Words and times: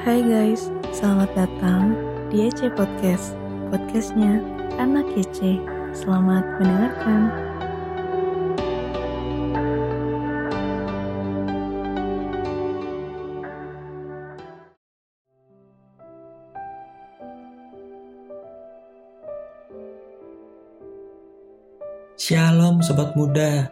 Hai 0.00 0.24
guys, 0.24 0.72
selamat 0.96 1.28
datang 1.36 1.92
di 2.32 2.48
EC 2.48 2.72
Podcast 2.72 3.36
Podcastnya 3.68 4.40
Anak 4.80 5.04
EC 5.12 5.60
Selamat 5.92 6.40
mendengarkan. 6.56 7.28
Shalom 22.16 22.80
Sobat 22.80 23.12
Muda. 23.20 23.68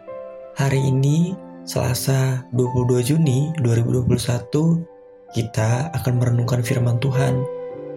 Hari 0.61 0.93
ini 0.93 1.33
Selasa 1.65 2.45
22 2.53 3.17
Juni 3.17 3.49
2021 3.65 4.88
kita 5.29 5.93
akan 5.93 6.17
merenungkan 6.17 6.65
firman 6.65 6.97
Tuhan 6.97 7.45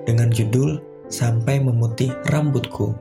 dengan 0.04 0.28
judul 0.28 0.80
Sampai 1.08 1.60
Memutih 1.60 2.12
Rambutku. 2.28 2.96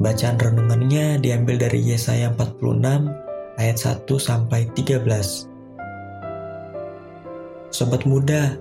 Bacaan 0.00 0.40
renungannya 0.40 1.20
diambil 1.20 1.60
dari 1.60 1.92
Yesaya 1.92 2.32
46 2.32 3.12
ayat 3.60 3.76
1 3.76 4.08
sampai 4.16 4.68
13. 4.72 5.52
Sobat 7.72 8.04
muda, 8.08 8.56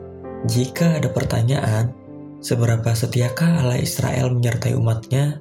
jika 0.48 1.00
ada 1.00 1.08
pertanyaan, 1.12 1.92
seberapa 2.44 2.92
setiakah 2.96 3.64
Allah 3.64 3.80
Israel 3.80 4.32
menyertai 4.36 4.76
umatnya? 4.76 5.40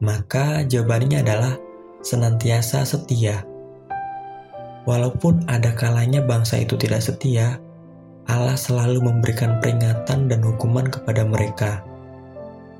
Maka 0.00 0.64
jawabannya 0.64 1.20
adalah 1.20 1.56
senantiasa 2.00 2.86
setia. 2.86 3.44
Walaupun 4.88 5.44
ada 5.50 5.74
kalanya 5.76 6.24
bangsa 6.24 6.64
itu 6.64 6.80
tidak 6.80 7.04
setia, 7.04 7.60
Allah 8.28 8.60
selalu 8.60 9.00
memberikan 9.08 9.56
peringatan 9.56 10.28
dan 10.28 10.40
hukuman 10.44 10.84
kepada 10.84 11.24
mereka, 11.24 11.80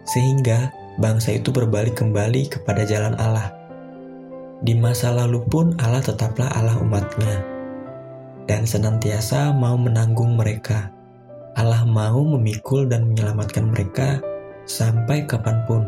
sehingga 0.04 0.68
bangsa 1.00 1.40
itu 1.40 1.48
berbalik 1.48 1.96
kembali 1.96 2.52
kepada 2.52 2.84
jalan 2.84 3.16
Allah. 3.16 3.48
Di 4.60 4.76
masa 4.76 5.08
lalu 5.08 5.40
pun 5.48 5.72
Allah 5.80 6.04
tetaplah 6.04 6.52
Allah 6.52 6.76
umatnya, 6.84 7.40
dan 8.44 8.68
senantiasa 8.68 9.56
mau 9.56 9.80
menanggung 9.80 10.36
mereka. 10.36 10.92
Allah 11.56 11.80
mau 11.88 12.20
memikul 12.28 12.84
dan 12.84 13.08
menyelamatkan 13.08 13.72
mereka 13.72 14.20
sampai 14.68 15.24
kapan 15.24 15.64
pun. 15.64 15.82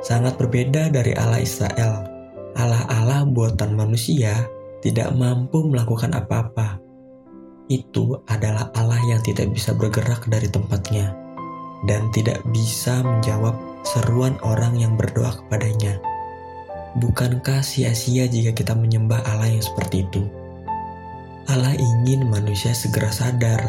Sangat 0.00 0.40
berbeda 0.40 0.88
dari 0.88 1.12
Allah 1.12 1.44
Israel. 1.44 2.08
Allah-Allah 2.56 3.28
buatan 3.28 3.76
manusia 3.76 4.48
tidak 4.80 5.12
mampu 5.12 5.64
melakukan 5.68 6.16
apa-apa 6.16 6.83
itu 7.72 8.20
adalah 8.28 8.68
Allah 8.76 9.00
yang 9.08 9.20
tidak 9.24 9.48
bisa 9.52 9.72
bergerak 9.72 10.28
dari 10.28 10.48
tempatnya 10.52 11.16
dan 11.88 12.08
tidak 12.12 12.40
bisa 12.52 13.00
menjawab 13.00 13.56
seruan 13.84 14.36
orang 14.44 14.76
yang 14.76 14.96
berdoa 14.96 15.32
kepadanya. 15.44 16.00
Bukankah 17.00 17.60
sia-sia 17.64 18.28
jika 18.30 18.54
kita 18.54 18.72
menyembah 18.76 19.20
Allah 19.26 19.50
yang 19.50 19.64
seperti 19.64 20.06
itu? 20.06 20.22
Allah 21.50 21.76
ingin 21.76 22.24
manusia 22.28 22.72
segera 22.72 23.12
sadar, 23.12 23.60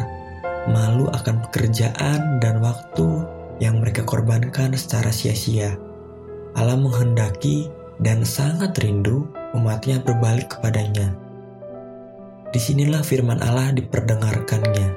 malu 0.70 1.10
akan 1.12 1.44
pekerjaan 1.48 2.40
dan 2.40 2.64
waktu 2.64 3.24
yang 3.60 3.80
mereka 3.84 4.04
korbankan 4.04 4.72
secara 4.76 5.12
sia-sia. 5.12 5.76
Allah 6.56 6.78
menghendaki 6.78 7.68
dan 8.00 8.24
sangat 8.24 8.76
rindu 8.80 9.28
umatnya 9.52 10.00
berbalik 10.00 10.56
kepadanya 10.56 11.25
Di 12.56 12.72
sinilah 12.72 13.04
firman 13.04 13.44
Allah 13.44 13.68
diperdengarkannya. 13.68 14.88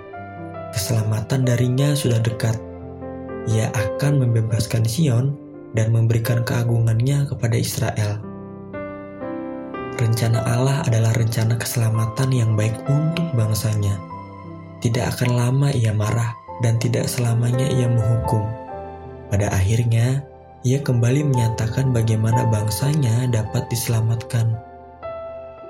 Keselamatan 0.71 1.43
darinya 1.43 1.91
sudah 1.91 2.23
dekat. 2.23 2.55
Ia 3.51 3.67
akan 3.75 4.23
membebaskan 4.23 4.87
Sion 4.87 5.35
dan 5.75 5.91
memberikan 5.91 6.47
keagungannya 6.47 7.27
kepada 7.27 7.59
Israel. 7.59 8.23
Rencana 9.99 10.39
Allah 10.47 10.87
adalah 10.87 11.11
rencana 11.11 11.59
keselamatan 11.59 12.31
yang 12.31 12.55
baik 12.55 12.79
untuk 12.87 13.27
bangsanya. 13.35 13.99
Tidak 14.79 15.03
akan 15.03 15.35
lama 15.35 15.67
ia 15.75 15.91
marah 15.91 16.31
dan 16.63 16.79
tidak 16.79 17.11
selamanya 17.11 17.67
ia 17.67 17.91
menghukum. 17.91 18.39
Pada 19.27 19.51
akhirnya, 19.51 20.23
ia 20.63 20.79
kembali 20.79 21.27
menyatakan 21.27 21.91
bagaimana 21.91 22.47
bangsanya 22.47 23.27
dapat 23.27 23.67
diselamatkan 23.67 24.69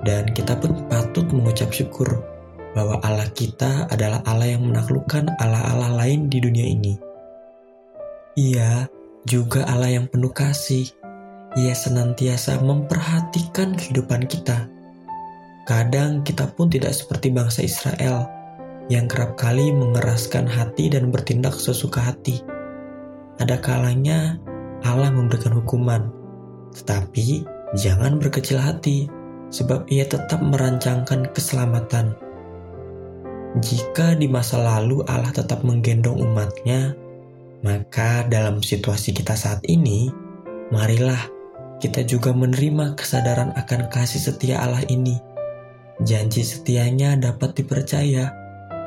dan 0.04 0.32
kita 0.32 0.56
pun 0.56 0.88
patut 0.88 1.28
mengucap 1.28 1.68
syukur 1.72 2.24
bahwa 2.72 3.02
Allah 3.02 3.28
kita 3.34 3.90
adalah 3.90 4.22
Allah 4.24 4.54
yang 4.54 4.64
menaklukkan 4.64 5.26
Allah-Allah 5.42 5.90
lain 5.98 6.30
di 6.30 6.38
dunia 6.38 6.66
ini. 6.66 6.94
Ia 8.38 8.86
juga 9.26 9.66
Allah 9.66 10.00
yang 10.00 10.06
penuh 10.06 10.30
kasih. 10.30 10.86
Ia 11.58 11.74
senantiasa 11.74 12.62
memperhatikan 12.62 13.74
kehidupan 13.74 14.30
kita. 14.30 14.70
Kadang 15.66 16.22
kita 16.22 16.46
pun 16.54 16.70
tidak 16.70 16.94
seperti 16.94 17.34
bangsa 17.34 17.66
Israel 17.66 18.30
yang 18.86 19.10
kerap 19.10 19.34
kali 19.34 19.74
mengeraskan 19.74 20.46
hati 20.46 20.94
dan 20.94 21.10
bertindak 21.10 21.58
sesuka 21.58 21.98
hati. 21.98 22.38
Ada 23.42 23.58
kalanya 23.58 24.38
Allah 24.86 25.10
memberikan 25.10 25.58
hukuman, 25.58 26.06
tetapi 26.74 27.42
jangan 27.74 28.22
berkecil 28.22 28.62
hati 28.62 29.10
sebab 29.50 29.86
ia 29.90 30.06
tetap 30.06 30.38
merancangkan 30.40 31.28
keselamatan. 31.34 32.14
Jika 33.58 34.14
di 34.14 34.30
masa 34.30 34.62
lalu 34.62 35.02
Allah 35.10 35.34
tetap 35.34 35.66
menggendong 35.66 36.22
umatnya, 36.22 36.94
maka 37.66 38.24
dalam 38.30 38.62
situasi 38.62 39.10
kita 39.10 39.34
saat 39.34 39.58
ini, 39.66 40.08
marilah 40.70 41.18
kita 41.82 42.06
juga 42.06 42.30
menerima 42.30 42.94
kesadaran 42.94 43.50
akan 43.58 43.90
kasih 43.90 44.22
setia 44.22 44.62
Allah 44.62 44.86
ini. 44.86 45.18
Janji 46.00 46.46
setianya 46.46 47.18
dapat 47.18 47.58
dipercaya 47.58 48.32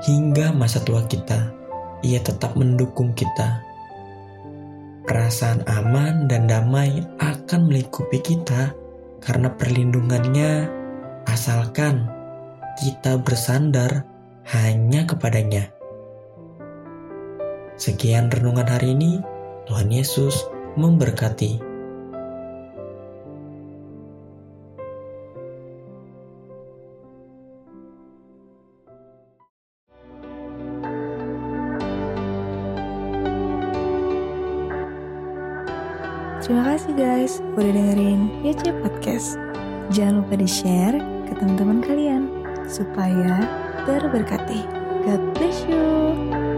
hingga 0.08 0.56
masa 0.56 0.82
tua 0.82 1.04
kita. 1.06 1.52
Ia 2.02 2.24
tetap 2.24 2.56
mendukung 2.56 3.12
kita. 3.14 3.62
Perasaan 5.04 5.68
aman 5.68 6.32
dan 6.32 6.48
damai 6.48 7.04
akan 7.20 7.68
melingkupi 7.68 8.24
kita 8.24 8.72
karena 9.24 9.48
perlindungannya 9.56 10.68
asalkan 11.32 12.12
kita 12.76 13.16
bersandar 13.24 14.04
hanya 14.52 15.08
kepadanya. 15.08 15.72
Sekian 17.80 18.30
renungan 18.30 18.68
hari 18.68 18.94
ini, 18.94 19.24
Tuhan 19.66 19.90
Yesus 19.90 20.46
memberkati. 20.76 21.73
Terima 36.44 36.76
kasih 36.76 36.92
guys 37.00 37.40
udah 37.56 37.72
dengerin 37.72 38.44
YC 38.44 38.76
Podcast. 38.84 39.40
Jangan 39.96 40.28
lupa 40.28 40.36
di-share 40.36 41.00
ke 41.24 41.40
teman-teman 41.40 41.80
kalian 41.80 42.28
supaya 42.68 43.48
terberkati. 43.88 44.60
God 45.08 45.24
bless 45.40 45.64
you. 45.72 46.53